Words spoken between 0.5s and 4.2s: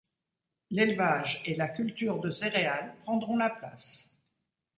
L'élevage et la culture de céréales prendront la place.